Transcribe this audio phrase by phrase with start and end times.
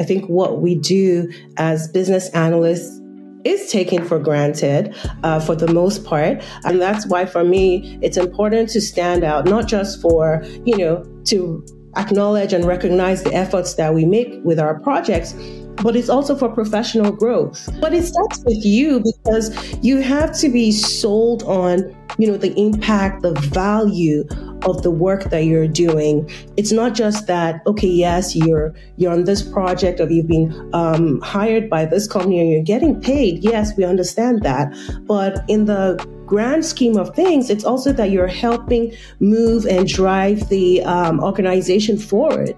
[0.00, 2.98] I think what we do as business analysts
[3.44, 6.42] is taken for granted uh, for the most part.
[6.64, 11.04] And that's why, for me, it's important to stand out, not just for, you know,
[11.26, 11.64] to
[11.96, 15.34] acknowledge and recognize the efforts that we make with our projects,
[15.76, 17.68] but it's also for professional growth.
[17.80, 22.52] But it starts with you because you have to be sold on, you know, the
[22.58, 24.24] impact, the value
[24.64, 26.30] of the work that you're doing.
[26.56, 31.20] It's not just that, okay, yes, you're you're on this project or you've been um,
[31.20, 33.42] hired by this company and you're getting paid.
[33.42, 34.72] Yes, we understand that.
[35.06, 40.48] But in the grand scheme of things, it's also that you're helping move and drive
[40.48, 42.54] the um, organization forward.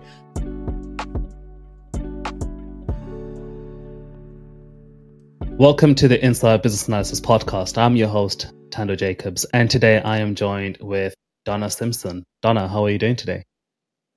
[5.62, 7.78] Welcome to the Inside Business Analysis Podcast.
[7.78, 12.24] I'm your host, Tando Jacobs, and today I am joined with Dona Simpson.
[12.42, 13.44] Dona, how are you doing today?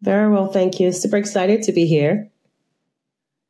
[0.02, 0.92] Very well, thank you.
[0.92, 2.32] Super excited to be here.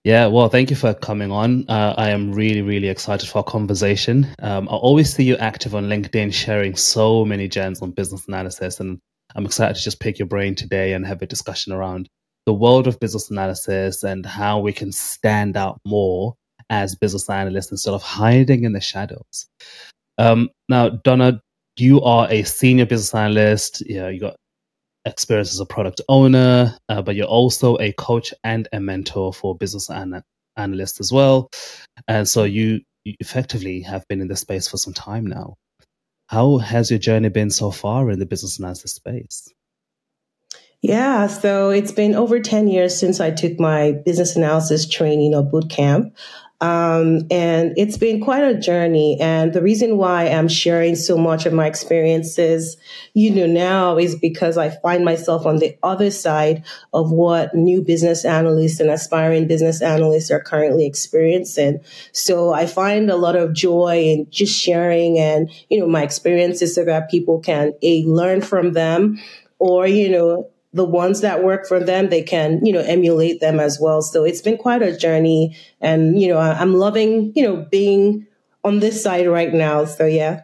[0.03, 1.69] Yeah, well, thank you for coming on.
[1.69, 4.27] Uh, I am really, really excited for our conversation.
[4.39, 8.81] Um, I always see you active on LinkedIn, sharing so many gems on business analysis,
[8.81, 8.99] and
[9.37, 12.09] I'm excited to just pick your brain today and have a discussion around
[12.45, 16.35] the world of business analysis and how we can stand out more
[16.69, 19.47] as business analysts instead of hiding in the shadows.
[20.17, 21.41] Um, now, Dona,
[21.77, 23.81] you are a senior business analyst.
[23.81, 24.35] You know, you got
[25.05, 29.55] experience as a product owner, uh, but you're also a coach and a mentor for
[29.55, 30.23] business an-
[30.57, 31.49] analysts as well.
[32.07, 35.55] And so you, you effectively have been in the space for some time now.
[36.27, 39.47] How has your journey been so far in the business analysis space?
[40.81, 45.43] Yeah, so it's been over 10 years since I took my business analysis training or
[45.43, 46.15] boot camp.
[46.61, 49.19] Um, and it's been quite a journey.
[49.19, 52.77] And the reason why I'm sharing so much of my experiences,
[53.13, 57.81] you know, now is because I find myself on the other side of what new
[57.81, 61.81] business analysts and aspiring business analysts are currently experiencing.
[62.13, 66.73] So I find a lot of joy in just sharing and, you know, my experiences
[66.73, 69.21] so that people can a learn from them
[69.59, 73.59] or, you know, the ones that work for them, they can, you know, emulate them
[73.61, 74.01] as well.
[74.01, 75.55] So it's been quite a journey.
[75.79, 78.27] And, you know, I'm loving, you know, being
[78.63, 79.85] on this side right now.
[79.85, 80.41] So yeah.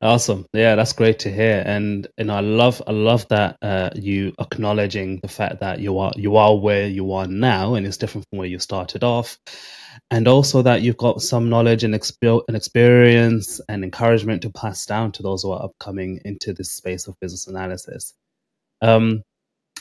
[0.00, 0.46] Awesome.
[0.52, 1.62] Yeah, that's great to hear.
[1.64, 6.12] And and I love I love that uh, you acknowledging the fact that you are
[6.16, 9.38] you are where you are now and it's different from where you started off.
[10.10, 14.84] And also that you've got some knowledge and, exp- and experience and encouragement to pass
[14.86, 18.14] down to those who are upcoming into this space of business analysis.
[18.82, 19.22] Um,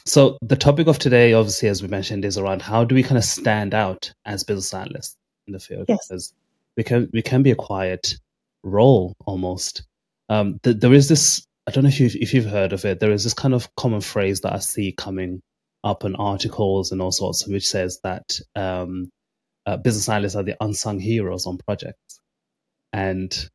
[0.05, 3.17] so the topic of today, obviously, as we mentioned, is around how do we kind
[3.17, 5.17] of stand out as business analysts
[5.47, 5.85] in the field?
[5.89, 6.07] Yes.
[6.07, 6.33] Because
[6.77, 8.15] we can we can be a quiet
[8.63, 9.83] role almost.
[10.29, 11.45] Um, th- there is this.
[11.67, 12.99] I don't know if you've if you've heard of it.
[12.99, 15.41] There is this kind of common phrase that I see coming
[15.83, 19.09] up in articles and all sorts, which says that um,
[19.65, 22.19] uh, business analysts are the unsung heroes on projects,
[22.93, 23.49] and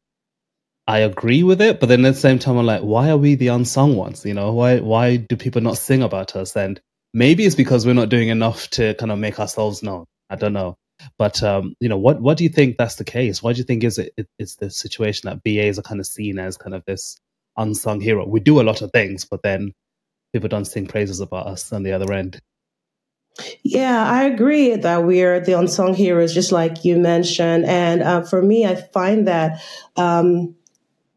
[0.86, 3.34] I agree with it, but then at the same time, I'm like, why are we
[3.34, 4.24] the unsung ones?
[4.24, 6.56] You know, why why do people not sing about us?
[6.56, 6.80] And
[7.12, 10.04] maybe it's because we're not doing enough to kind of make ourselves known.
[10.30, 10.76] I don't know,
[11.18, 13.42] but um, you know, what what do you think that's the case?
[13.42, 16.06] Why do you think is it, it it's the situation that BAs are kind of
[16.06, 17.18] seen as kind of this
[17.56, 18.26] unsung hero?
[18.26, 19.72] We do a lot of things, but then
[20.32, 22.40] people don't sing praises about us on the other end.
[23.62, 27.66] Yeah, I agree that we're the unsung heroes, just like you mentioned.
[27.66, 29.62] And uh, for me, I find that
[29.96, 30.54] um,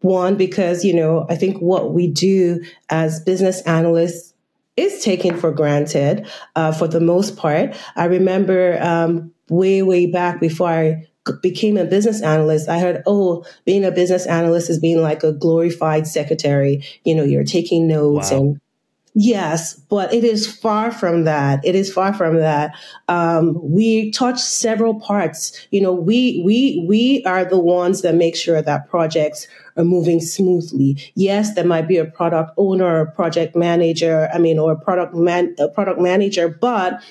[0.01, 4.33] one, because, you know, I think what we do as business analysts
[4.77, 7.75] is taken for granted uh, for the most part.
[7.95, 11.07] I remember um, way, way back before I
[11.41, 15.33] became a business analyst, I heard, oh, being a business analyst is being like a
[15.33, 16.83] glorified secretary.
[17.03, 18.37] You know, you're taking notes wow.
[18.37, 18.61] and
[19.15, 21.65] Yes, but it is far from that.
[21.65, 22.75] It is far from that.
[23.07, 25.67] Um, we touch several parts.
[25.71, 29.47] You know, we we we are the ones that make sure that projects
[29.79, 31.01] are moving smoothly.
[31.15, 34.29] Yes, there might be a product owner or a project manager.
[34.33, 37.01] I mean, or a product man, a product manager, but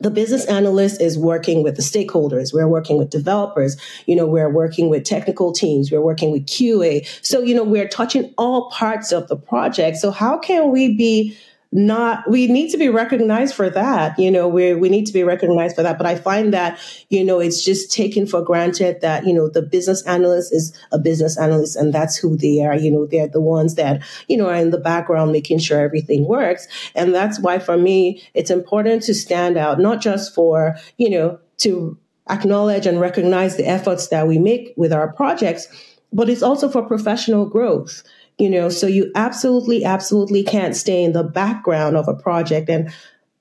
[0.00, 2.54] the business analyst is working with the stakeholders.
[2.54, 3.76] We're working with developers.
[4.06, 5.92] You know, we're working with technical teams.
[5.92, 7.06] We're working with QA.
[7.22, 9.98] So, you know, we're touching all parts of the project.
[9.98, 11.36] So how can we be
[11.72, 15.22] not we need to be recognized for that you know we we need to be
[15.22, 15.98] recognized for that.
[15.98, 16.80] But i find that
[17.10, 20.98] you know it's just taken for granted that you know the business analyst is a
[20.98, 22.74] business analyst and that's who they are.
[22.74, 26.26] You know they're the ones that you know are in the background making sure everything
[26.26, 26.66] works.
[26.96, 31.38] And that's why for me it's important to stand out not just for you know
[31.58, 31.96] to
[32.28, 35.68] acknowledge and recognize the efforts that we make with our projects
[36.12, 38.02] but it's also for professional growth
[38.40, 42.92] you know so you absolutely absolutely can't stay in the background of a project and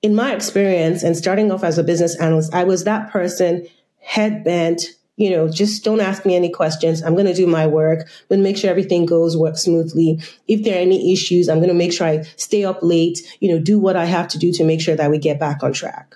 [0.02, 3.68] in my experience and starting off as a business analyst, I was that person
[4.00, 4.84] head bent,
[5.18, 7.04] you know, just don't ask me any questions.
[7.04, 8.08] I'm going to do my work.
[8.30, 10.22] To make sure everything goes work smoothly.
[10.48, 13.52] If there are any issues, I'm going to make sure I stay up late, you
[13.52, 15.74] know, do what I have to do to make sure that we get back on
[15.74, 16.16] track.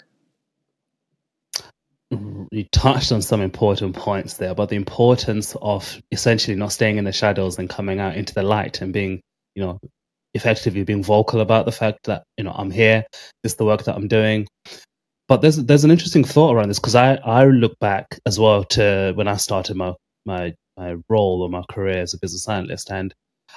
[2.53, 7.03] You touched on some important points there about the importance of essentially not staying in
[7.03, 9.21] the shadows and coming out into the light and being,
[9.55, 9.79] you know,
[10.35, 13.05] effectively being vocal about the fact that you know I'm here.
[13.41, 14.47] This is the work that I'm doing.
[15.27, 18.65] But there's there's an interesting thought around this because I I look back as well
[18.65, 22.91] to when I started my my my role or my career as a business analyst,
[22.91, 23.15] and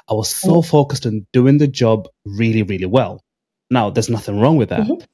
[0.08, 0.70] I was so mm-hmm.
[0.70, 3.20] focused on doing the job really really well.
[3.70, 5.04] Now there's nothing wrong with that, mm-hmm.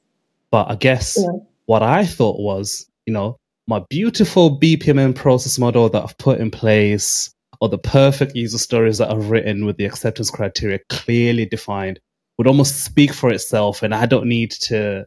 [0.51, 1.27] but I guess yeah.
[1.65, 3.35] what I thought was you know
[3.67, 8.97] my beautiful BPMN process model that I've put in place or the perfect user stories
[8.97, 11.99] that I've written with the acceptance criteria clearly defined
[12.37, 13.83] would almost speak for itself.
[13.83, 15.05] And I don't need to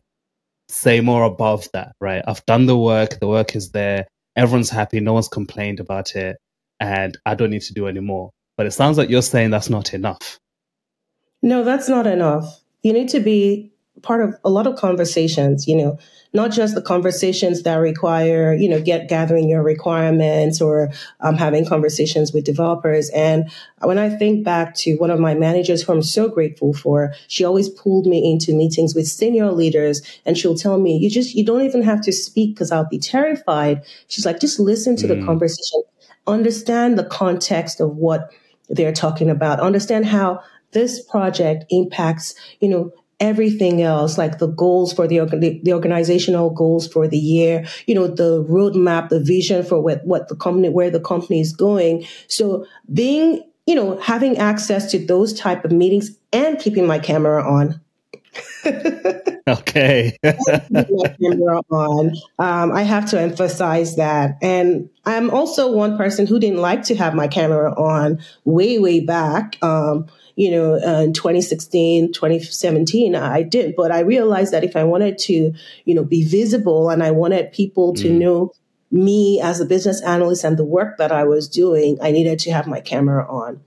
[0.69, 2.23] say more above that, right?
[2.27, 4.07] I've done the work, the work is there,
[4.37, 6.37] everyone's happy, no one's complained about it,
[6.81, 8.31] and I don't need to do any more.
[8.57, 10.39] But it sounds like you're saying that's not enough.
[11.43, 12.61] No, that's not enough.
[12.83, 13.73] You need to be
[14.03, 15.99] part of a lot of conversations, you know,
[16.33, 20.91] not just the conversations that require, you know, get gathering your requirements or
[21.21, 23.09] um, having conversations with developers.
[23.11, 23.51] And
[23.81, 27.45] when I think back to one of my managers who I'm so grateful for, she
[27.45, 31.45] always pulled me into meetings with senior leaders and she'll tell me, you just, you
[31.45, 33.83] don't even have to speak because I'll be terrified.
[34.09, 35.19] She's like, just listen to mm.
[35.19, 35.83] the conversation,
[36.27, 38.31] understand the context of what
[38.69, 40.43] they're talking about, understand how
[40.73, 45.21] this project impacts, you know, everything else, like the goals for the,
[45.63, 50.29] the organizational goals for the year, you know, the roadmap, the vision for what, what
[50.29, 52.05] the company, where the company is going.
[52.29, 57.43] So being, you know, having access to those type of meetings and keeping my camera
[57.43, 57.81] on.
[59.49, 60.19] okay.
[60.23, 62.15] camera on.
[62.39, 64.37] Um, I have to emphasize that.
[64.43, 69.01] And I'm also one person who didn't like to have my camera on way, way
[69.01, 69.57] back.
[69.63, 73.75] Um, you know, uh, in 2016, 2017, I did.
[73.75, 75.53] But I realized that if I wanted to,
[75.85, 78.19] you know, be visible and I wanted people to mm.
[78.19, 78.53] know
[78.91, 82.53] me as a business analyst and the work that I was doing, I needed to
[82.53, 83.63] have my camera on.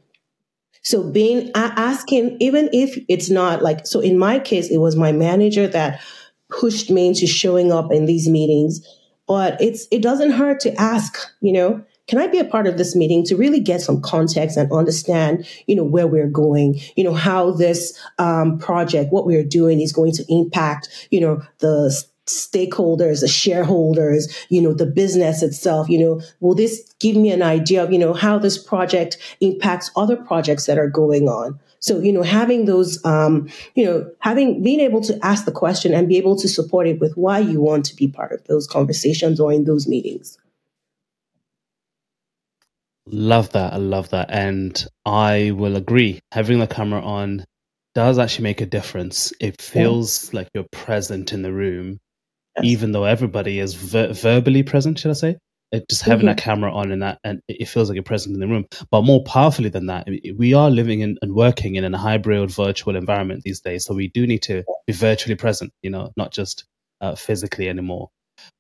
[0.82, 5.12] So being asking, even if it's not like, so in my case, it was my
[5.12, 6.02] manager that
[6.50, 8.88] pushed me into showing up in these meetings.
[9.28, 12.80] But it's it doesn't hurt to ask, you know, can I be a part of
[12.80, 17.04] this meeting to really get some context and understand, you know, where we're going, you
[17.04, 22.04] know, how this um, project, what we're doing is going to impact, you know, the
[22.26, 27.44] stakeholders, the shareholders, you know, the business itself, you know, will this give me an
[27.44, 31.60] idea of, you know, how this project impacts other projects that are going on?
[31.80, 35.94] So, you know, having those, um, you know, having, being able to ask the question
[35.94, 38.66] and be able to support it with why you want to be part of those
[38.66, 40.40] conversations or in those meetings.
[43.12, 43.74] Love that.
[43.74, 44.30] I love that.
[44.30, 46.20] And I will agree.
[46.32, 47.46] Having the camera on
[47.96, 49.34] does actually make a difference.
[49.40, 50.40] It feels yeah.
[50.40, 52.00] like you're present in the room,
[52.58, 52.66] yes.
[52.66, 55.38] even though everybody is ver- verbally present, should I say?
[55.72, 56.36] It, just having mm-hmm.
[56.36, 58.66] that camera on and that, and it feels like you're present in the room.
[58.90, 60.08] But more powerfully than that,
[60.38, 63.86] we are living in and working in a hybrid virtual environment these days.
[63.86, 66.66] So we do need to be virtually present, you know, not just
[67.02, 68.10] uh, physically anymore.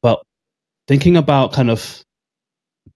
[0.03, 0.21] But
[0.87, 2.03] thinking about kind of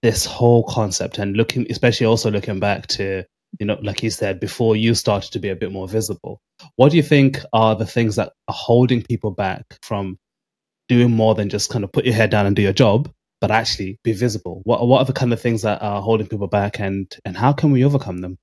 [0.04, 3.24] this whole concept and looking, especially also looking back to,
[3.58, 6.42] you know, like you said, before you started to be a bit more visible,
[6.76, 10.18] what do you think are the things that are holding people back from
[10.90, 13.50] doing more than just kind of put your head down and do your job, but
[13.50, 14.60] actually be visible?
[14.64, 17.54] What, what are the kind of things that are holding people back and, and how
[17.54, 18.36] can we overcome them?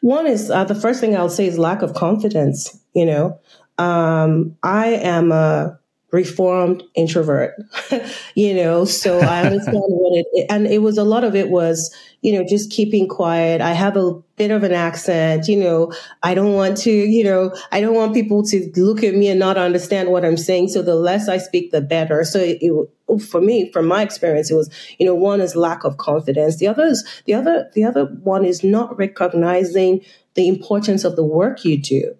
[0.00, 2.76] One is uh, the first thing I'll say is lack of confidence.
[2.96, 3.40] You know,
[3.78, 5.77] um, I am a
[6.10, 7.54] reformed introvert,
[8.34, 11.94] you know, so I understand what it, and it was a lot of it was,
[12.22, 13.60] you know, just keeping quiet.
[13.60, 17.54] I have a bit of an accent, you know, I don't want to, you know,
[17.72, 20.68] I don't want people to look at me and not understand what I'm saying.
[20.68, 22.24] So the less I speak, the better.
[22.24, 25.84] So it, it, for me, from my experience, it was, you know, one is lack
[25.84, 26.56] of confidence.
[26.56, 30.00] The other is, the other, the other one is not recognizing
[30.34, 32.16] the importance of the work you do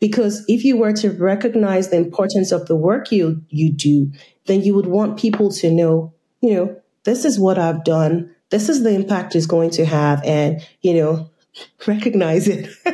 [0.00, 4.12] because if you were to recognize the importance of the work you, you do,
[4.46, 8.34] then you would want people to know, you know, this is what I've done.
[8.50, 10.22] This is the impact it's going to have.
[10.24, 11.30] And, you know,
[11.86, 12.66] recognize it.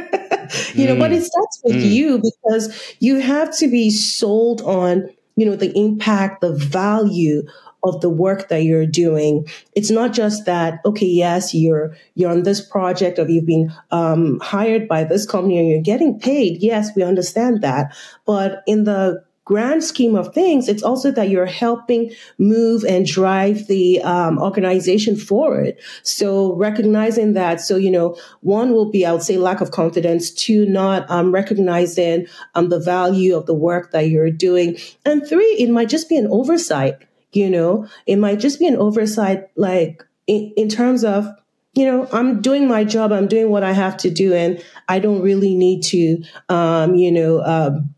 [0.75, 0.89] you mm.
[0.89, 1.91] know, but it starts with mm.
[1.91, 7.43] you because you have to be sold on, you know, the impact, the value
[7.85, 9.47] of the work that you're doing.
[9.75, 14.39] It's not just that, okay, yes, you're, you're on this project or you've been um,
[14.41, 16.63] hired by this company and you're getting paid.
[16.63, 17.95] Yes, we understand that.
[18.25, 23.67] But in the grand scheme of things, it's also that you're helping move and drive
[23.67, 25.75] the um, organization forward.
[26.05, 30.31] So recognizing that, so you know, one will be, I would say, lack of confidence.
[30.31, 35.57] Two, not um, recognizing um, the value of the work that you're doing, and three,
[35.59, 36.99] it might just be an oversight.
[37.33, 41.29] You know, it might just be an oversight, like in, in terms of
[41.75, 43.13] you know, I'm doing my job.
[43.13, 47.11] I'm doing what I have to do, and I don't really need to, um, you
[47.11, 47.95] know, um,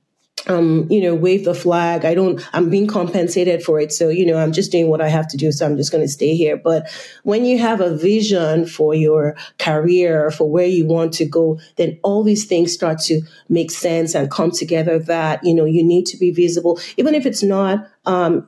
[0.47, 2.05] um, you know, wave the flag.
[2.05, 3.93] I don't, I'm being compensated for it.
[3.93, 5.51] So, you know, I'm just doing what I have to do.
[5.53, 6.57] So I'm just going to stay here.
[6.57, 6.87] But
[7.23, 11.99] when you have a vision for your career, for where you want to go, then
[12.03, 16.05] all these things start to make sense and come together that, you know, you need
[16.07, 18.47] to be visible, even if it's not, um,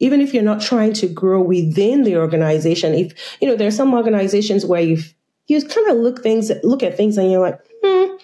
[0.00, 2.94] even if you're not trying to grow within the organization.
[2.94, 4.98] If, you know, there are some organizations where you
[5.46, 8.16] you kind of look things, look at things and you're like, hmm,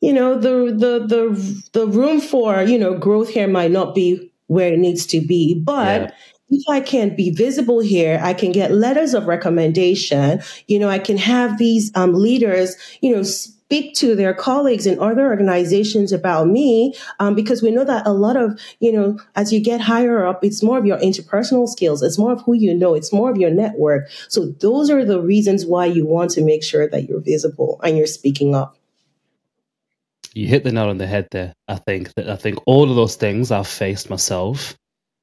[0.00, 4.32] you know the the the the room for you know growth here might not be
[4.46, 6.10] where it needs to be but yeah.
[6.50, 10.98] if i can be visible here i can get letters of recommendation you know i
[10.98, 13.22] can have these um, leaders you know
[13.70, 18.12] speak to their colleagues in other organizations about me um, because we know that a
[18.12, 22.02] lot of you know as you get higher up it's more of your interpersonal skills.
[22.02, 22.94] It's more of who you know.
[22.94, 24.08] It's more of your network.
[24.28, 27.96] So those are the reasons why you want to make sure that you're visible and
[27.96, 28.76] you're speaking up.
[30.34, 31.54] You hit the nail on the head there.
[31.68, 34.76] I think that I think all of those things I've faced myself,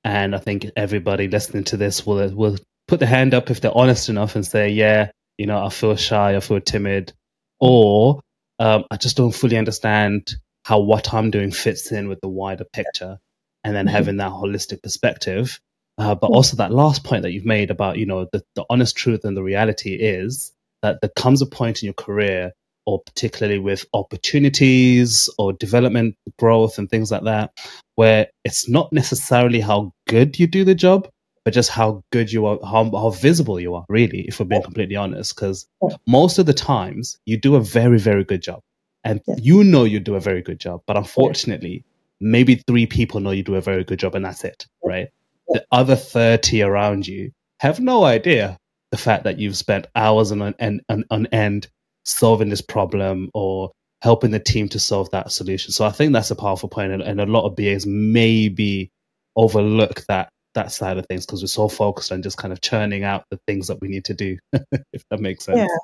[0.03, 3.77] and I think everybody listening to this will will put the hand up if they're
[3.77, 7.13] honest enough and say, yeah, you know, I feel shy, I feel timid,
[7.59, 8.21] or
[8.59, 10.35] um, I just don't fully understand
[10.65, 13.17] how what I'm doing fits in with the wider picture,
[13.63, 13.95] and then mm-hmm.
[13.95, 15.59] having that holistic perspective.
[15.99, 18.95] Uh, but also that last point that you've made about you know the, the honest
[18.95, 22.51] truth and the reality is that there comes a point in your career
[22.87, 27.51] or particularly with opportunities or development growth and things like that,
[27.95, 31.09] where it's not necessarily how good you do the job,
[31.47, 34.61] but just how good you are, how, how visible you are, really, if we're being
[34.61, 35.33] completely honest.
[35.33, 35.65] Because
[36.05, 38.59] most of the times you do a very, very good job.
[39.05, 39.35] And yeah.
[39.37, 40.81] you know you do a very good job.
[40.85, 41.85] But unfortunately,
[42.19, 45.07] maybe three people know you do a very good job and that's it, right?
[45.47, 48.57] The other 30 around you have no idea
[48.91, 51.69] the fact that you've spent hours on, on, on, on end
[52.03, 55.71] solving this problem or helping the team to solve that solution.
[55.71, 58.91] So I think that's a powerful point, and, and a lot of BAs maybe
[59.37, 60.27] overlook that
[60.57, 63.39] that side of things because we're so focused on just kind of churning out the
[63.47, 64.37] things that we need to do.
[64.93, 65.59] if that makes sense.
[65.59, 65.77] Yeah.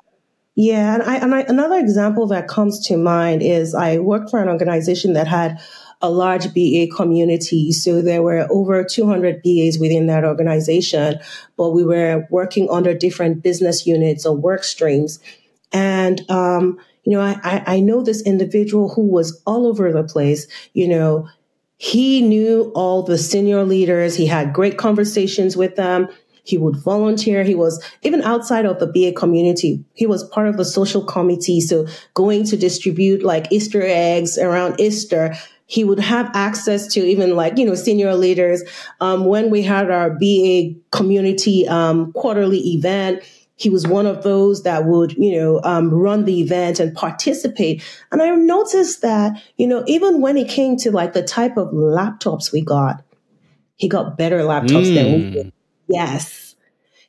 [0.56, 4.40] Yeah, and I, and I, another example that comes to mind is I worked for
[4.40, 5.60] an organization that had
[6.00, 7.72] a large BA community.
[7.72, 11.18] So there were over 200 BAs within that organization,
[11.56, 15.18] but we were working under different business units or work streams.
[15.72, 20.46] And, um, you know, I, I know this individual who was all over the place,
[20.72, 21.28] you know,
[21.76, 24.14] he knew all the senior leaders.
[24.14, 26.08] He had great conversations with them.
[26.44, 27.42] He would volunteer.
[27.42, 29.82] He was even outside of the BA community.
[29.94, 31.60] He was part of the social committee.
[31.60, 35.34] So going to distribute like Easter eggs around Easter.
[35.66, 38.62] He would have access to even like, you know, senior leaders.
[39.00, 43.22] Um, when we had our BA community um, quarterly event,
[43.56, 47.82] he was one of those that would, you know, um, run the event and participate.
[48.10, 51.68] And I noticed that, you know, even when it came to like the type of
[51.68, 53.04] laptops we got,
[53.76, 54.94] he got better laptops mm.
[54.94, 55.52] than we did.
[55.86, 56.56] Yes.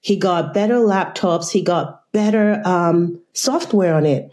[0.01, 1.49] He got better laptops.
[1.49, 4.31] He got better um, software on it.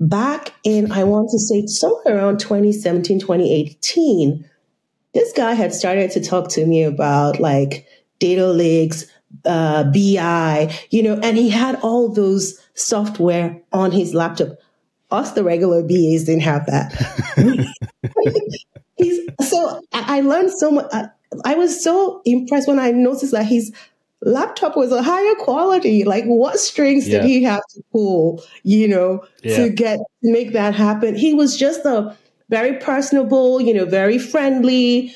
[0.00, 4.48] Back in, I want to say somewhere around 2017, 2018,
[5.14, 7.86] this guy had started to talk to me about like
[8.18, 9.06] data lakes,
[9.44, 14.58] uh, BI, you know, and he had all those software on his laptop.
[15.10, 16.92] Us, the regular BAs, didn't have that.
[18.96, 20.86] he's so I learned so much.
[20.92, 21.08] I,
[21.44, 23.72] I was so impressed when I noticed that his
[24.22, 26.04] laptop was a higher quality.
[26.04, 27.20] Like, what strings yeah.
[27.20, 29.56] did he have to pull, you know, yeah.
[29.56, 31.14] to get to make that happen?
[31.14, 32.16] He was just a
[32.50, 35.14] very personable, you know, very friendly,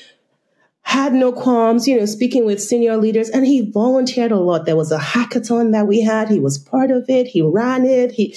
[0.89, 4.65] had no qualms, you know, speaking with senior leaders, and he volunteered a lot.
[4.65, 6.29] There was a hackathon that we had.
[6.29, 7.27] He was part of it.
[7.27, 8.11] He ran it.
[8.11, 8.35] He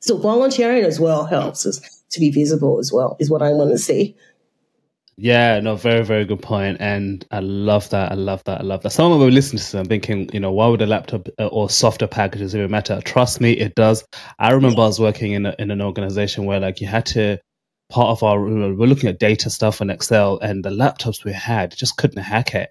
[0.00, 3.70] so volunteering as well helps us to be visible as well, is what I want
[3.70, 4.16] to say.
[5.16, 6.78] Yeah, no, very, very good point.
[6.80, 8.10] And I love that.
[8.10, 8.60] I love that.
[8.60, 8.90] I love that.
[8.90, 11.70] Some of them listening to them thinking, you know, why would a laptop uh, or
[11.70, 13.00] software packages even matter?
[13.04, 14.04] Trust me, it does.
[14.40, 17.38] I remember I was working in, a, in an organization where like you had to
[17.90, 21.74] part of our we're looking at data stuff in Excel, and the laptops we had
[21.76, 22.70] just couldn't hack it.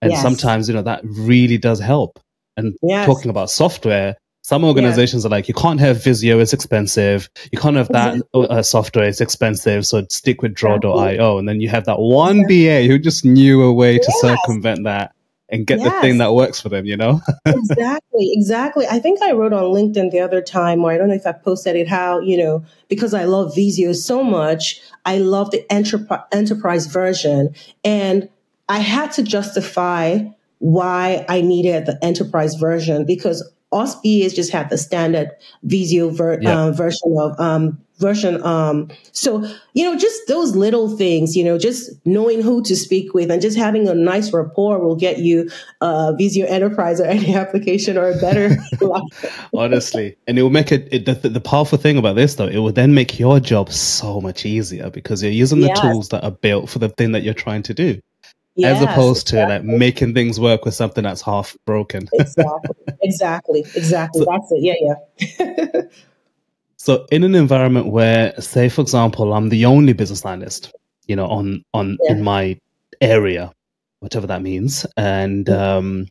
[0.00, 0.22] And yes.
[0.22, 2.20] sometimes you know that really does help.
[2.56, 3.06] And yes.
[3.06, 5.28] talking about software, Some organizations yeah.
[5.28, 7.30] are like, you can't have Visio, it's expensive.
[7.52, 8.48] You can't have that exactly.
[8.48, 9.86] uh, software, it's expensive.
[9.86, 11.38] So stick with draw.io.
[11.38, 12.66] And then you have that one exactly.
[12.66, 14.20] BA who just knew a way to yes.
[14.20, 15.14] circumvent that
[15.52, 15.92] and get yes.
[15.92, 17.20] the thing that works for them, you know?
[17.46, 18.86] exactly, exactly.
[18.90, 21.32] I think I wrote on LinkedIn the other time, or I don't know if I
[21.32, 26.24] posted it, how, you know, because I love Visio so much, I love the enterprise,
[26.32, 27.54] enterprise version.
[27.84, 28.30] And
[28.70, 30.20] I had to justify
[30.58, 35.30] why I needed the enterprise version because us BAs just had the standard
[35.62, 36.64] Visio ver- yeah.
[36.64, 38.44] uh, version of um, version.
[38.44, 39.42] Um, so,
[39.72, 43.40] you know, just those little things, you know, just knowing who to speak with and
[43.40, 45.48] just having a nice rapport will get you
[45.80, 48.58] uh, Visio Enterprise or any application or a better
[49.56, 50.16] Honestly.
[50.26, 52.72] And it will make it, it the, the, powerful thing about this, though, it will
[52.72, 55.80] then make your job so much easier because you're using the yes.
[55.80, 58.00] tools that are built for the thing that you're trying to do.
[58.54, 59.70] Yes, as opposed to exactly.
[59.70, 62.06] like making things work with something that's half broken.
[62.12, 64.24] exactly, exactly, exactly.
[64.24, 64.62] So, that's it.
[64.62, 65.82] Yeah, yeah.
[66.82, 70.72] So in an environment where, say, for example, I'm the only business analyst,
[71.06, 72.10] you know, on on yeah.
[72.10, 72.58] in my
[73.00, 73.52] area,
[74.00, 76.08] whatever that means, and um,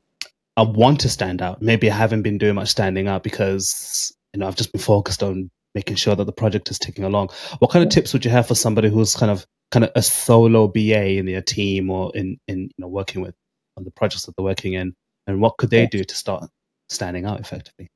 [0.56, 1.62] I want to stand out.
[1.62, 5.22] Maybe I haven't been doing much standing out because you know I've just been focused
[5.24, 7.32] on making sure that the project is ticking along.
[7.60, 10.02] What kind of tips would you have for somebody who's kind of kind of a
[10.02, 13.36] solo BA in their team or in in you know working with
[13.76, 14.96] on the projects that they're working in,
[15.28, 16.50] and what could they do to start
[16.88, 17.90] standing out effectively?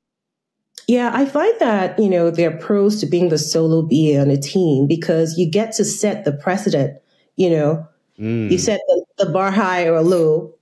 [0.88, 4.30] Yeah, I find that, you know, there are pros to being the solo BA on
[4.30, 7.00] a team because you get to set the precedent,
[7.36, 7.86] you know.
[8.18, 8.50] Mm.
[8.50, 10.54] You set the, the bar high or low.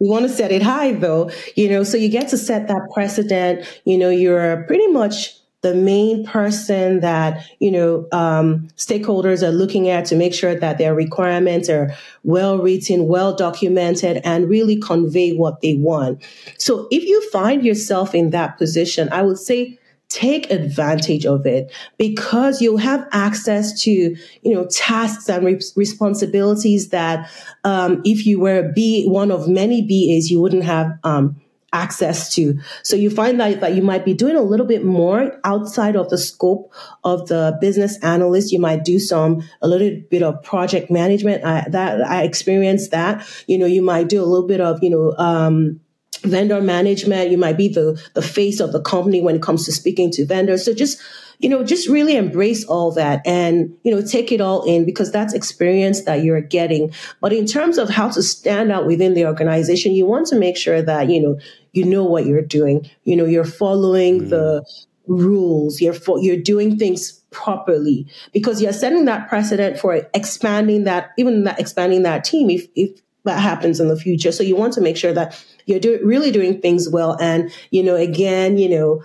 [0.00, 2.88] We want to set it high though, you know, so you get to set that
[2.94, 3.66] precedent.
[3.84, 9.88] You know, you're pretty much the main person that you know um, stakeholders are looking
[9.88, 15.32] at to make sure that their requirements are well written well documented and really convey
[15.32, 16.22] what they want.
[16.58, 21.70] So if you find yourself in that position i would say take advantage of it
[21.98, 27.30] because you'll have access to you know tasks and re- responsibilities that
[27.64, 31.36] um, if you were be one of many bas you wouldn't have um,
[31.72, 32.58] access to.
[32.82, 36.08] So you find that, that you might be doing a little bit more outside of
[36.08, 36.72] the scope
[37.04, 38.52] of the business analyst.
[38.52, 41.44] You might do some, a little bit of project management.
[41.44, 44.90] I, that I experienced that, you know, you might do a little bit of, you
[44.90, 45.80] know, um,
[46.22, 47.30] vendor management.
[47.30, 50.26] You might be the, the face of the company when it comes to speaking to
[50.26, 50.64] vendors.
[50.64, 51.00] So just,
[51.40, 55.12] you know, just really embrace all that and, you know, take it all in because
[55.12, 56.92] that's experience that you're getting.
[57.20, 60.56] But in terms of how to stand out within the organization, you want to make
[60.56, 61.38] sure that, you know,
[61.72, 62.88] you know what you're doing.
[63.04, 64.30] You know, you're following mm.
[64.30, 64.64] the
[65.06, 65.80] rules.
[65.80, 71.44] You're fo- you're doing things properly because you're setting that precedent for expanding that, even
[71.44, 74.32] that expanding that team if if that happens in the future.
[74.32, 77.16] So you want to make sure that you're do- really doing things well.
[77.20, 79.02] And you know, again, you know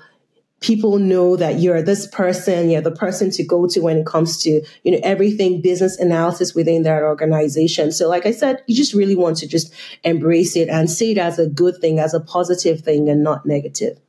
[0.63, 4.41] people know that you're this person, you're the person to go to when it comes
[4.41, 7.91] to, you know, everything business analysis within that organization.
[7.91, 9.73] So like I said, you just really want to just
[10.03, 13.45] embrace it and see it as a good thing, as a positive thing and not
[13.45, 13.99] negative.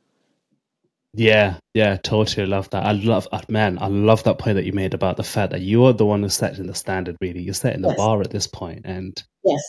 [1.13, 2.85] Yeah, yeah, totally love that.
[2.85, 5.61] I love, uh, man, I love that point that you made about the fact that
[5.61, 7.17] you are the one who's setting the standard.
[7.21, 7.97] Really, you're setting the yes.
[7.97, 9.61] bar at this point, and yes,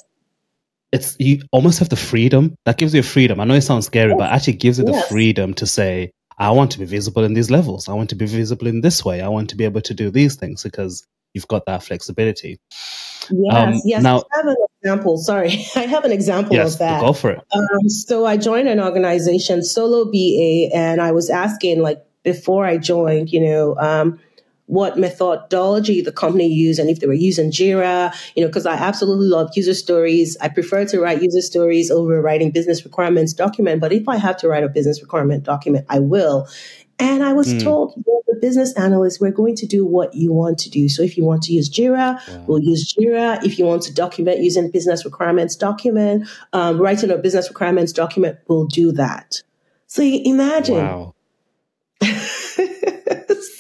[0.91, 3.39] it's you almost have the freedom that gives you freedom.
[3.39, 4.19] I know it sounds scary, yes.
[4.19, 5.09] but actually gives you the yes.
[5.09, 7.89] freedom to say, I want to be visible in these levels.
[7.89, 9.23] I want to be visible in this way.
[9.23, 12.61] I want to be able to do these things because you've got that flexibility.
[13.31, 14.03] Yes, um, yes.
[14.03, 15.19] Now, I have an example.
[15.19, 17.01] Sorry, I have an example yes, of that.
[17.01, 17.41] Go for it.
[17.53, 22.79] Um, so I joined an organization, Solo BA, and I was asking, like, before I
[22.79, 24.21] joined, you know, um,
[24.67, 28.75] what methodology the company used and if they were using Jira, you know, because I
[28.75, 30.37] absolutely love user stories.
[30.41, 33.81] I prefer to write user stories over writing business requirements document.
[33.81, 36.49] But if I have to write a business requirement document, I will.
[36.99, 37.63] And I was mm.
[37.63, 40.89] told, well, the business analyst, we're going to do what you want to do.
[40.89, 43.43] So if you want to use Jira, we'll use Jira.
[43.45, 48.39] If you want to document using business requirements document, um, writing a business requirements document,
[48.49, 49.43] we'll do that.
[49.87, 50.77] So imagine.
[50.77, 51.15] Wow.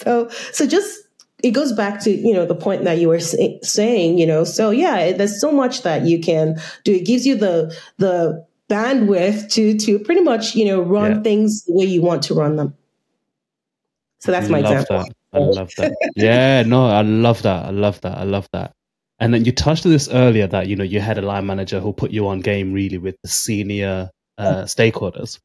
[0.06, 1.02] So, so just
[1.42, 4.18] it goes back to you know the point that you were say, saying.
[4.18, 6.94] You know, so yeah, there's so much that you can do.
[6.94, 11.22] It gives you the the bandwidth to to pretty much you know run yeah.
[11.22, 12.74] things the way you want to run them.
[14.20, 15.04] So that's my love example.
[15.04, 15.12] That.
[15.32, 16.12] I love that.
[16.16, 17.66] yeah, no, I love that.
[17.66, 18.16] I love that.
[18.16, 18.72] I love that.
[19.18, 21.80] And then you touched on this earlier that you know you had a line manager
[21.80, 25.40] who put you on game really with the senior uh, stakeholders.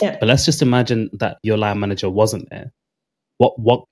[0.00, 0.16] Yeah.
[0.18, 2.72] But let's just imagine that your line manager wasn't there.
[3.38, 3.84] What what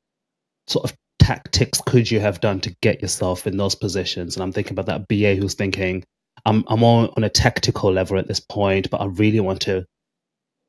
[0.70, 4.36] sort of tactics could you have done to get yourself in those positions?
[4.36, 6.04] And I'm thinking about that BA who's thinking,
[6.44, 9.84] I'm I'm on, on a tactical level at this point, but I really want to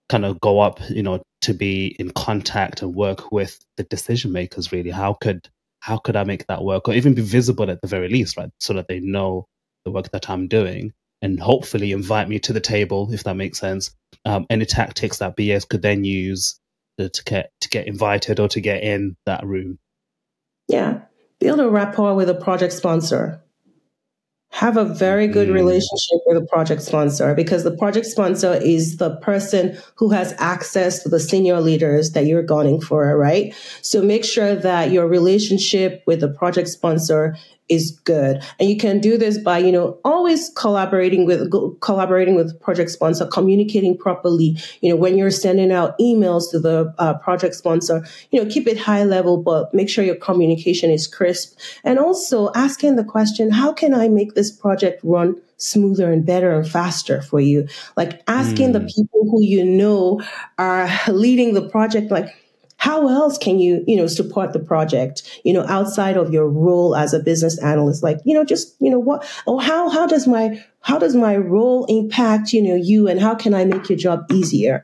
[0.09, 4.31] kind of go up, you know, to be in contact and work with the decision
[4.31, 4.91] makers really.
[4.91, 5.47] How could
[5.81, 8.49] how could i make that work or even be visible at the very least right?
[8.59, 9.47] So that they know
[9.85, 13.59] the work that i'm doing and hopefully invite me to the table if that makes
[13.59, 13.91] sense.
[14.25, 16.59] Um, any tactics that bs could then use
[16.99, 19.79] to, to get to get invited or to get in that room
[20.71, 21.01] yeah
[21.39, 23.41] build a rapport with a project sponsor
[24.51, 25.53] have a very good mm.
[25.53, 31.01] relationship with a project sponsor because the project sponsor is the person who has access
[31.01, 33.55] to the senior leaders that you're gunning for, right?
[33.81, 37.37] So make sure that your relationship with the project sponsor
[37.71, 38.43] is good.
[38.59, 43.25] And you can do this by, you know, always collaborating with collaborating with project sponsor,
[43.25, 44.57] communicating properly.
[44.81, 48.67] You know, when you're sending out emails to the uh, project sponsor, you know, keep
[48.67, 51.57] it high level, but make sure your communication is crisp.
[51.85, 56.51] And also asking the question, how can I make this project run smoother and better
[56.51, 57.69] and faster for you?
[57.95, 58.73] Like asking mm.
[58.73, 58.87] the hmm.
[58.87, 60.21] people who you know
[60.57, 62.35] are leading the project, like,
[62.81, 66.95] how else can you you know support the project you know outside of your role
[66.95, 70.27] as a business analyst like you know just you know what oh how how does
[70.27, 73.97] my how does my role impact you know you and how can i make your
[73.97, 74.83] job easier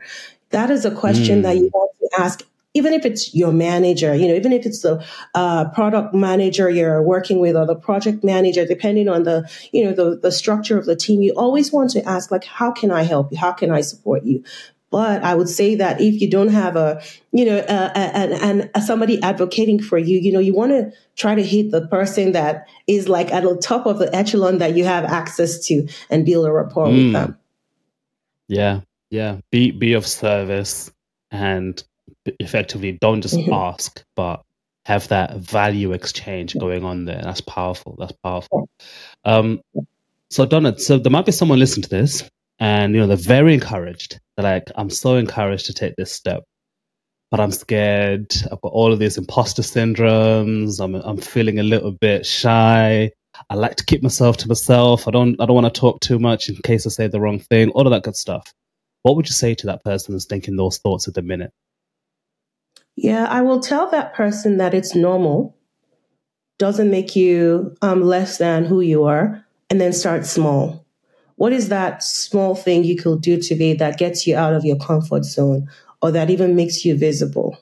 [0.52, 1.44] that is a question mm.
[1.44, 1.78] that you hmm.
[1.78, 5.68] want to ask even if it's your manager, you know, even if it's the uh,
[5.70, 10.20] product manager you're working with or the project manager, depending on the, you know, the,
[10.20, 13.32] the structure of the team, you always want to ask, like, how can I help
[13.32, 13.40] you?
[13.40, 14.44] How can I support you?
[14.90, 17.02] But I would say that if you don't have a,
[17.34, 21.72] you know, and somebody advocating for you, you know, you want to try to hit
[21.72, 25.66] the person that is like at the top of the echelon that you have access
[25.68, 27.06] to and build a rapport mm.
[27.06, 27.38] with them.
[28.48, 29.40] Yeah, yeah.
[29.52, 30.90] Be be of service
[31.32, 31.84] and
[32.40, 33.52] effectively don't just mm-hmm.
[33.52, 34.42] ask, but
[34.86, 37.20] have that value exchange going on there.
[37.22, 37.98] That's powerful.
[38.00, 38.70] That's powerful.
[39.26, 39.60] Um,
[40.30, 43.54] so Dona, so there might be someone listening to this and you know they're very
[43.54, 44.20] encouraged.
[44.36, 46.44] They're like, I'm so encouraged to take this step,
[47.32, 48.34] but I'm scared.
[48.52, 50.84] I've got all of these imposter syndromes.
[50.84, 53.12] I'm I'm feeling a little bit shy.
[53.50, 55.08] I like to keep myself to myself.
[55.08, 57.40] I don't I don't want to talk too much in case I say the wrong
[57.40, 57.70] thing.
[57.72, 58.54] All of that good stuff.
[59.04, 61.52] What would you say to that person who's thinking those thoughts at the minute?
[62.96, 65.56] Yeah, I will tell that person that it's normal.
[66.58, 70.87] Doesn't make you um, less than who you are, and then start small
[71.38, 74.78] what is that small thing you could do today that gets you out of your
[74.78, 75.70] comfort zone
[76.02, 77.58] or that even makes you visible?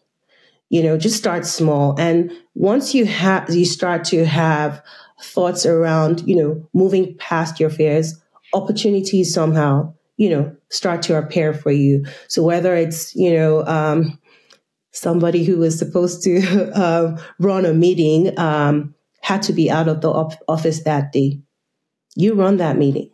[0.70, 1.96] You know, just start small.
[2.00, 4.82] And once you have, you start to have
[5.22, 8.20] thoughts around, you know, moving past your fears,
[8.54, 12.06] opportunities somehow, you know, start to appear for you.
[12.30, 14.18] So whether it's, you know, um,
[14.94, 20.00] somebody who was supposed to uh, run a meeting um, had to be out of
[20.02, 21.42] the op- office that day.
[22.16, 23.12] You run that meeting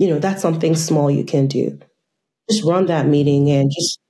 [0.00, 1.78] you know, that's something small you can do.
[2.50, 4.00] Just run that meeting and just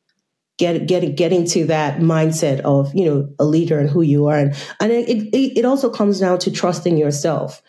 [0.56, 4.38] get get get into that mindset of you know a leader and who you are,
[4.38, 7.60] and and it it, it also comes down to trusting yourself.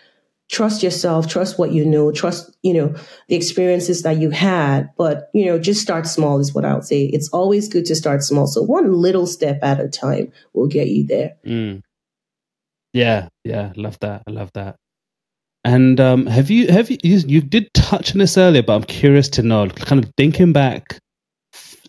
[0.52, 2.94] Trust yourself, trust what you know, trust, you know,
[3.30, 6.84] the experiences that you had, but, you know, just start small is what I would
[6.84, 7.06] say.
[7.06, 8.48] It's always good to start small.
[8.48, 11.38] So one little step at a time will get you there.
[11.46, 11.84] Mm.
[12.92, 14.24] Yeah, yeah, love that.
[14.28, 14.76] I love that.
[15.64, 18.84] And um, have you have you, you you did touch on this earlier, but I'm
[18.84, 20.98] curious to know, kind of thinking back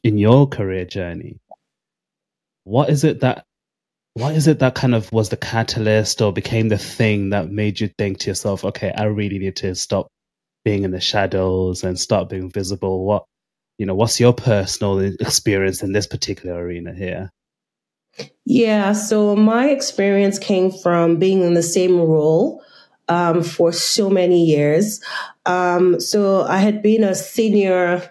[0.04, 1.38] in your career journey,
[2.64, 3.44] what is it that
[4.14, 7.80] what is it that kind of was the catalyst or became the thing that made
[7.80, 10.08] you think to yourself, okay, I really need to stop
[10.66, 13.06] being in the shadows and start being visible?
[13.06, 13.24] What
[13.78, 17.30] you know, what's your personal experience in this particular arena here?
[18.44, 22.62] Yeah, so my experience came from being in the same role
[23.08, 25.00] um, for so many years.
[25.46, 28.10] Um, so I had been a senior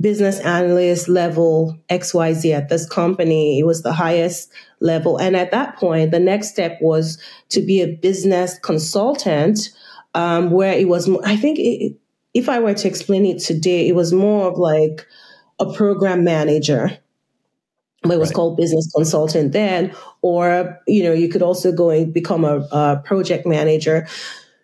[0.00, 3.58] business analyst level XYZ at this company.
[3.58, 5.18] It was the highest level.
[5.18, 7.18] And at that point, the next step was
[7.50, 9.70] to be a business consultant,
[10.14, 11.96] um, where it was, I think, it,
[12.34, 15.06] if I were to explain it today, it was more of like
[15.58, 16.98] a program manager
[18.10, 18.36] it was right.
[18.36, 23.02] called business consultant then or you know you could also go and become a, a,
[23.04, 24.06] project manager.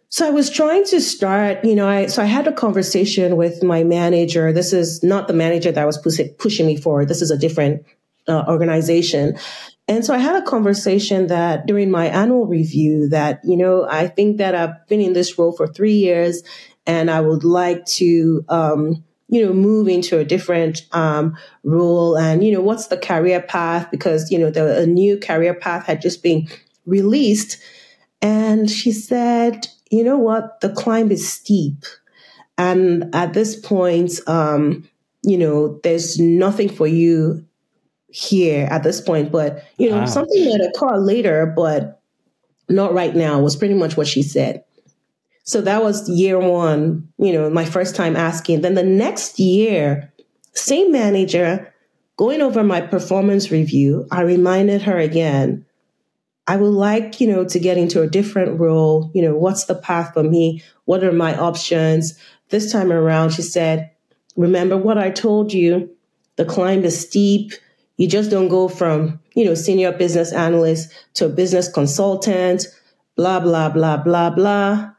[0.09, 3.63] So i was trying to start you know i so i had a conversation with
[3.63, 4.53] my manager.
[4.53, 7.09] This is not the manager that was pushing, pushing me forward.
[7.09, 7.85] This is a different
[8.29, 9.37] uh, organization.
[9.87, 14.09] And so i had a conversation that during my annual review that you know i
[14.09, 16.43] think that i've been in this role for three years
[16.87, 22.45] and i would like to um, you know, move into a different um, role and,
[22.45, 23.91] you know, what's the career path?
[23.91, 26.47] Because, you know, the, a new career path had just been
[26.87, 27.59] released.
[28.21, 30.61] And she said, you know what?
[30.61, 31.85] The climb is steep.
[32.59, 34.89] And at this point, um,
[35.23, 37.45] you know, there's nothing for you
[38.09, 40.05] here at this point, but you know, wow.
[40.07, 42.01] something that occur later, but
[42.69, 44.63] not right now was pretty much what she said.
[45.45, 48.63] So that was year one, you know, my first time asking.
[48.63, 50.13] Then the next year,
[50.55, 51.73] same manager
[52.17, 55.67] going over my performance review, I reminded her again,
[56.47, 59.11] I would like, you know, to get into a different role.
[59.15, 60.63] You know, what's the path for me?
[60.85, 62.19] What are my options?
[62.51, 63.91] This time around, she said,
[64.37, 65.91] remember what I told you?
[66.37, 67.53] The climb is steep.
[67.97, 72.67] You just don't go from, you know, senior business analyst to a business consultant,
[73.17, 74.94] blah, blah, blah, blah, blah.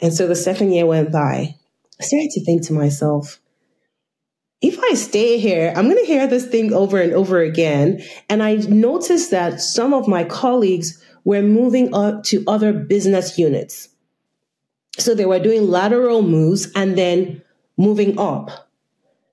[0.00, 1.56] And so the second year went by.
[2.00, 3.40] I started to think to myself,
[4.60, 8.02] if I stay here, I'm going to hear this thing over and over again.
[8.28, 13.88] And I noticed that some of my colleagues were moving up to other business units.
[14.98, 17.42] So they were doing lateral moves and then
[17.76, 18.68] moving up.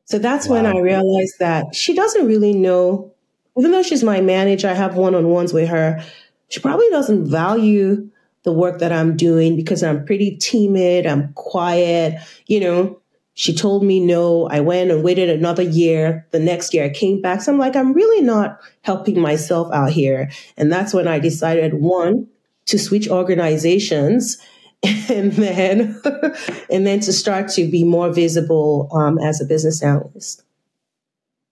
[0.05, 0.55] So that's wow.
[0.55, 3.13] when I realized that she doesn't really know,
[3.57, 6.03] even though she's my manager, I have one on ones with her,
[6.49, 8.09] she probably doesn't value
[8.43, 12.97] the work that I'm doing because I'm pretty timid, I'm quiet, you know.
[13.33, 14.47] She told me no.
[14.49, 16.27] I went and waited another year.
[16.31, 17.41] The next year I came back.
[17.41, 20.29] So I'm like, I'm really not helping myself out here.
[20.57, 22.27] And that's when I decided one,
[22.67, 24.37] to switch organizations
[24.83, 26.01] and then
[26.69, 30.43] and then to start to be more visible um, as a business analyst.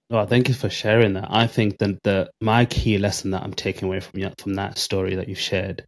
[0.09, 1.27] Well, thank you for sharing that.
[1.29, 5.15] I think that the my key lesson that I'm taking away from from that story
[5.15, 5.85] that you've shared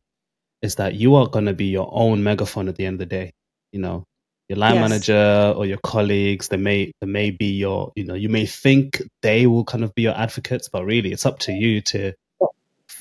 [0.61, 3.15] is that you are going to be your own megaphone at the end of the
[3.15, 3.33] day.
[3.71, 4.05] You know,
[4.49, 4.89] your line yes.
[4.89, 9.01] manager or your colleagues, they may they may be your, you know, you may think
[9.21, 12.13] they will kind of be your advocates, but really it's up to you to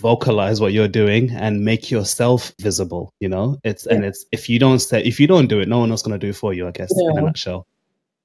[0.01, 3.95] vocalize what you're doing and make yourself visible you know it's yeah.
[3.95, 6.19] and it's if you don't say if you don't do it no one else going
[6.19, 7.11] to do it for you i guess yeah.
[7.11, 7.67] in a nutshell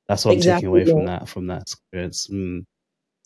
[0.07, 0.93] that's what exactly, i'm taking away yeah.
[0.93, 2.65] from that from that experience mm.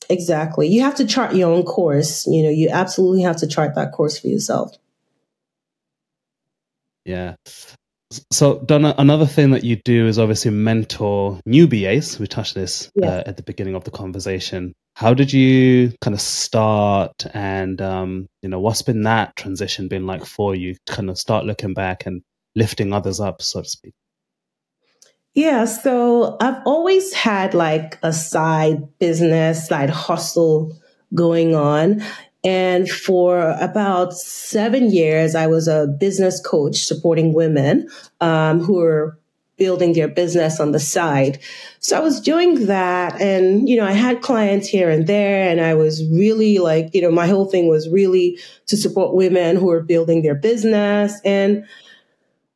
[0.09, 3.75] exactly you have to chart your own course you know you absolutely have to chart
[3.75, 4.75] that course for yourself
[7.09, 7.35] yeah.
[8.31, 12.91] So dona another thing that you do is obviously mentor new bas we touched this
[13.03, 14.73] uh, at the beginning of the conversation.
[14.95, 20.07] How did you kind of start and um, you know what's been that transition been
[20.07, 20.75] like for you?
[20.87, 22.21] Kind of start looking back and
[22.55, 23.93] lifting others up so to speak.
[25.35, 30.75] Yeah so i've always had like a side business side hustle
[31.13, 32.03] going on
[32.43, 37.87] and for about seven years i was a business coach supporting women
[38.21, 39.19] um, who were
[39.59, 41.37] building their business on the side.
[41.79, 45.61] So I was doing that and, you know, I had clients here and there and
[45.61, 49.69] I was really like, you know, my whole thing was really to support women who
[49.69, 51.19] are building their business.
[51.23, 51.65] And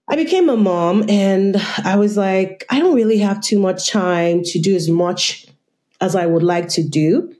[0.07, 4.41] I became a mom and I was like, I don't really have too much time
[4.45, 5.45] to do as much
[6.01, 7.35] as I would like to do.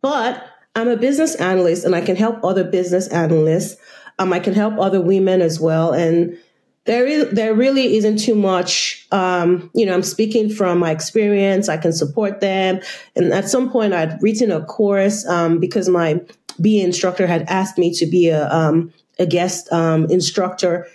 [0.00, 0.44] But
[0.78, 3.76] I'm a business analyst and I can help other business analysts.
[4.20, 5.92] Um, I can help other women as well.
[5.92, 6.38] And
[6.84, 11.68] there is there really isn't too much um, you know i'm speaking from my experience.
[11.68, 12.80] I can support them.
[13.16, 16.20] And at some point i'd written a course um, because my
[16.60, 20.86] BA instructor had asked me to be a, um, a guest um, instructor.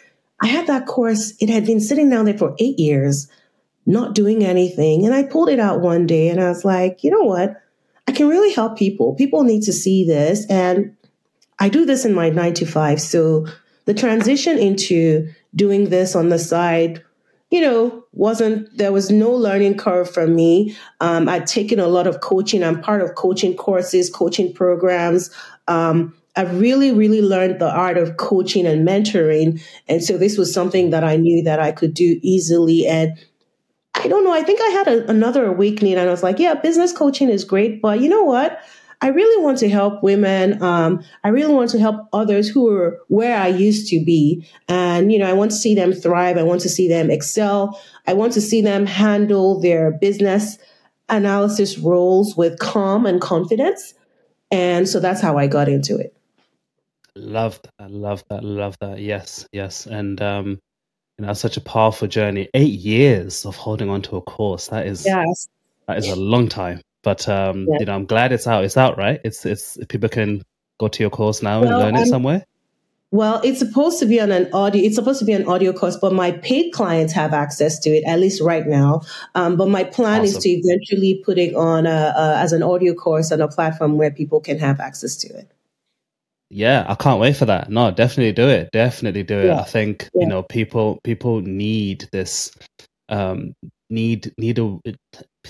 [0.42, 1.34] I had that course.
[1.40, 3.30] It had been sitting down there for eight years
[3.86, 5.06] not doing anything.
[5.06, 7.63] And i pulled it out one day and i was like you know what
[8.14, 10.96] can really help people people need to see this and
[11.60, 13.46] i do this in my nine to five so
[13.86, 17.04] the transition into doing this on the side,
[17.52, 20.76] you know, wasn't, there was no learning curve for me.
[21.02, 22.64] Um, I'd taken a lot of coaching.
[22.64, 25.30] I'm part of coaching courses, coaching programs.
[25.68, 29.62] Um, I've really, really learned the art of coaching and mentoring.
[29.88, 32.88] And so this was something that I knew that I could do easily.
[32.88, 33.18] And
[33.96, 36.56] I don't know, I think I had a, another awakening and I was like, yeah,
[36.56, 38.60] business coaching is great, but you know what?
[39.02, 40.64] I really want to help women.
[40.64, 44.48] Um, I really want to help others who are where I used to be.
[44.70, 46.38] And, you know, I want to see them thrive.
[46.38, 47.78] I want to see them excel.
[48.08, 50.58] I want to see them handle their business
[51.10, 53.94] analysis roles with calm and confidence.
[54.52, 56.16] And so that's how I got into it.
[57.18, 57.92] Love that.
[57.92, 58.42] Love that.
[58.42, 59.00] Love that.
[59.00, 59.46] Yes.
[59.52, 59.86] Yes.
[59.86, 60.60] And, um,
[61.18, 62.50] you know, such a powerful journey.
[62.54, 64.68] Eight years of holding on to a course.
[64.68, 65.48] That is, yes.
[65.88, 66.82] that is a long time.
[67.04, 67.80] But um, yeah.
[67.80, 68.64] you know, I'm glad it's out.
[68.64, 69.20] It's out, right?
[69.24, 70.42] It's it's people can
[70.80, 72.46] go to your course now well, and learn it somewhere.
[73.12, 74.82] Well, it's supposed to be on an audio.
[74.84, 78.04] It's supposed to be an audio course, but my paid clients have access to it
[78.08, 79.02] at least right now.
[79.36, 80.38] Um, but my plan awesome.
[80.38, 83.98] is to eventually put it on a, a, as an audio course on a platform
[83.98, 85.53] where people can have access to it.
[86.54, 87.70] Yeah, I can't wait for that.
[87.70, 88.70] No, definitely do it.
[88.72, 89.46] Definitely do it.
[89.46, 89.60] Yeah.
[89.60, 90.22] I think yeah.
[90.22, 92.52] you know people people need this
[93.10, 93.56] um,
[93.90, 94.78] need need a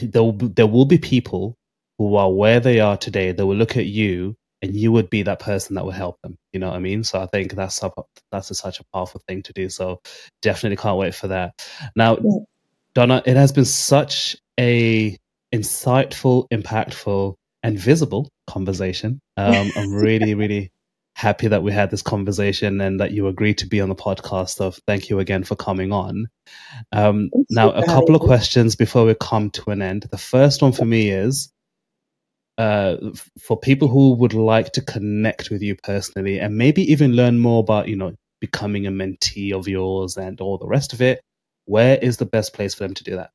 [0.02, 1.56] there will be, there will be people
[1.98, 3.32] who are where they are today.
[3.32, 6.38] They will look at you, and you would be that person that would help them.
[6.54, 7.04] You know what I mean?
[7.04, 7.82] So I think that's
[8.32, 9.70] that's a, such a powerful thing to do.
[9.70, 10.00] So
[10.42, 11.68] definitely can't wait for that.
[11.96, 12.40] Now, yeah.
[12.96, 15.18] Dona, it has been such a
[15.54, 19.20] insightful, impactful, and visible conversation.
[19.36, 20.72] Um, I'm really, really
[21.16, 24.56] happy that we had this conversation and that you agreed to be on the podcast.
[24.56, 26.28] So thank you again for coming on.
[26.92, 30.08] Um, now, a couple of questions before we come to an end.
[30.10, 31.52] The first one for me is
[32.58, 32.98] uh,
[33.40, 37.60] for people who would like to connect with you personally and maybe even learn more
[37.60, 41.22] about, you know, becoming a mentee of yours and all the rest of it,
[41.66, 43.30] where is the best place for them to do that?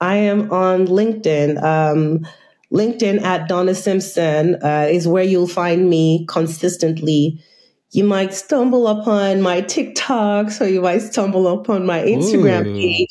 [0.00, 1.62] I am on LinkedIn.
[1.62, 2.26] Um,
[2.72, 7.42] LinkedIn at Dona Simpson uh, is where you'll find me consistently.
[7.90, 12.74] You might stumble upon my TikToks or you might stumble upon my Instagram Ooh.
[12.74, 13.10] page,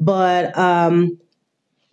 [0.00, 1.18] but um,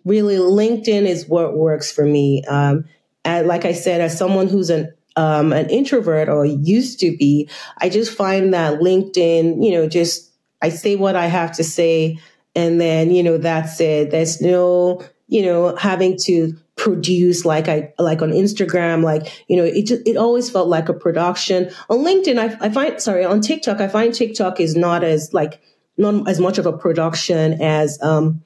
[0.04, 2.42] really, LinkedIn is what works for me.
[2.48, 2.84] Um,
[3.24, 7.48] and like I said, as someone who's an um, an introvert or used to be,
[7.78, 12.18] I just find that LinkedIn, you know, just I say what I have to say,
[12.56, 14.10] and then you know that's it.
[14.10, 19.64] There's no you know having to produce like I like on Instagram, like you know,
[19.64, 21.70] it it always felt like a production.
[21.88, 25.60] On LinkedIn, I, I find sorry on TikTok, I find TikTok is not as like
[25.96, 28.42] not as much of a production as um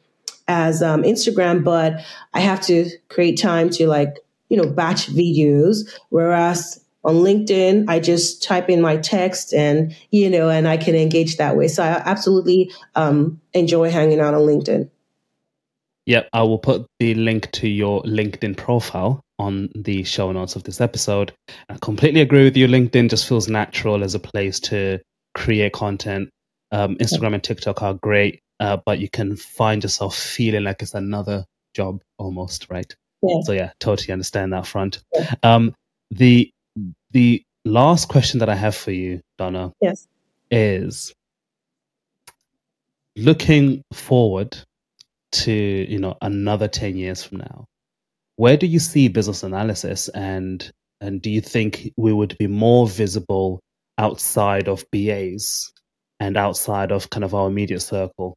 [0.46, 4.16] as um, Instagram, but I have to create time to like
[4.48, 10.28] you know batch videos, whereas on LinkedIn, I just type in my text and, you
[10.28, 11.68] know, and I can engage that way.
[11.68, 14.90] So I absolutely um, enjoy hanging out on LinkedIn.
[16.08, 20.64] Yep, I will put the link to your LinkedIn profile on the show notes of
[20.64, 21.34] this episode.
[21.68, 22.66] I completely agree with you.
[22.66, 25.00] LinkedIn just feels natural as a place to
[25.34, 26.30] create content.
[26.72, 30.94] Um, Instagram and TikTok are great, uh, but you can find yourself feeling like it's
[30.94, 31.44] another
[31.74, 32.90] job almost, right?
[33.20, 33.40] Yeah.
[33.44, 35.02] So yeah, totally understand that front.
[35.12, 35.34] Yeah.
[35.42, 35.74] Um,
[36.10, 36.50] the
[37.10, 40.08] the last question that I have for you, Dona, yes,
[40.50, 41.12] is
[43.14, 44.56] looking forward
[45.32, 47.66] to you know another 10 years from now.
[48.36, 52.88] Where do you see business analysis and and do you think we would be more
[52.88, 53.60] visible
[53.98, 55.72] outside of BAs
[56.20, 58.36] and outside of kind of our immediate circle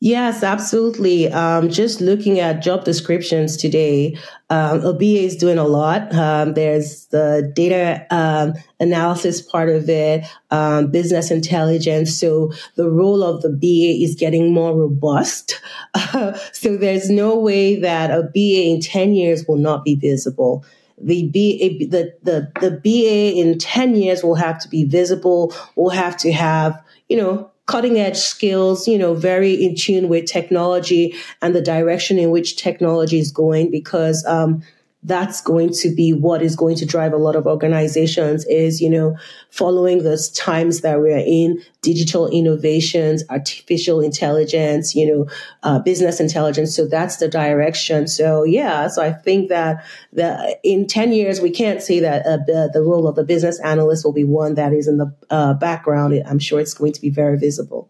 [0.00, 1.26] Yes, absolutely.
[1.26, 4.16] Um, just looking at job descriptions today,
[4.48, 6.14] um, a BA is doing a lot.
[6.14, 12.16] Um, there's the data um, analysis part of it, um, business intelligence.
[12.16, 15.60] So the role of the BA is getting more robust.
[16.52, 20.64] so there's no way that a BA in 10 years will not be visible
[21.00, 25.90] the BA, the, the, the BA in 10 years will have to be visible, will
[25.90, 31.14] have to have, you know, cutting edge skills, you know, very in tune with technology
[31.42, 34.62] and the direction in which technology is going because um,
[35.04, 38.90] that's going to be what is going to drive a lot of organizations is, you
[38.90, 39.16] know,
[39.50, 45.26] following those times that we're in, digital innovations, artificial intelligence, you know,
[45.62, 46.74] uh, business intelligence.
[46.74, 48.08] So that's the direction.
[48.08, 52.38] So yeah, so I think that the, in 10 years, we can't say that uh,
[52.38, 55.54] the, the, role of the business analyst will be one that is in the uh,
[55.54, 56.20] background.
[56.26, 57.88] I'm sure it's going to be very visible.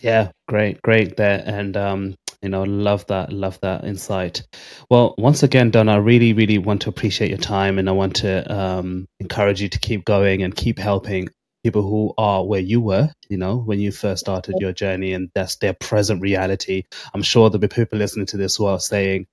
[0.00, 1.42] Yeah, great, great there.
[1.46, 4.42] And um, you know, love that, love that insight.
[4.90, 8.16] Well, once again, Don, I really, really want to appreciate your time and I want
[8.16, 11.28] to um, encourage you to keep going and keep helping
[11.64, 15.30] people who are where you were, you know, when you first started your journey and
[15.34, 16.84] that's their present reality.
[17.14, 19.26] I'm sure there'll be people listening to this who are saying,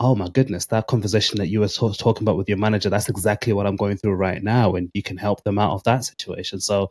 [0.00, 3.08] oh my goodness, that conversation that you were t- talking about with your manager, that's
[3.08, 4.74] exactly what I'm going through right now.
[4.74, 6.60] And you can help them out of that situation.
[6.60, 6.90] So,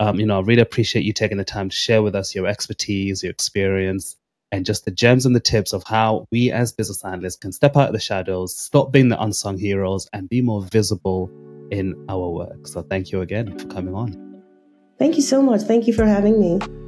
[0.00, 2.46] um, you know, I really appreciate you taking the time to share with us your
[2.46, 4.16] expertise, your experience,
[4.54, 7.76] and just the gems and the tips of how we as business analysts can step
[7.76, 11.28] out of the shadows, stop being the unsung heroes, and be more visible
[11.72, 12.68] in our work.
[12.68, 14.42] So thank you again for coming on.
[14.96, 15.62] Thank you so much.
[15.62, 16.83] Thank you for having me.